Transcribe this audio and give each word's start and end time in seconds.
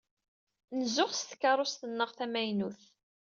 Nzuxx 0.79 1.17
s 1.21 1.29
tkeṛṛust-nneɣ 1.31 2.09
tamaynut. 2.17 2.81